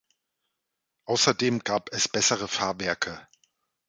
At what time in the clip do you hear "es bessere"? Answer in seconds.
1.93-2.47